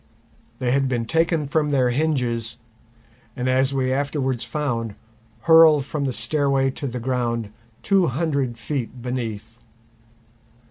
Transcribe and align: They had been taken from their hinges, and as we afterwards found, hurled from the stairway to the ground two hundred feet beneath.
They 0.57 0.71
had 0.71 0.89
been 0.89 1.05
taken 1.05 1.45
from 1.45 1.69
their 1.69 1.91
hinges, 1.91 2.57
and 3.35 3.47
as 3.47 3.71
we 3.71 3.93
afterwards 3.93 4.43
found, 4.43 4.95
hurled 5.41 5.85
from 5.85 6.05
the 6.05 6.11
stairway 6.11 6.71
to 6.71 6.87
the 6.87 6.99
ground 6.99 7.51
two 7.83 8.07
hundred 8.07 8.57
feet 8.57 9.03
beneath. 9.03 9.59